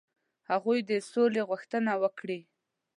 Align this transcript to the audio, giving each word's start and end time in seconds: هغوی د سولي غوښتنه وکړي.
هغوی 0.49 0.79
د 0.89 0.91
سولي 1.11 1.41
غوښتنه 1.49 1.91
وکړي. 2.03 2.39